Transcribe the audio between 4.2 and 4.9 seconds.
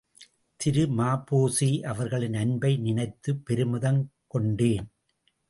கொண்டேன்.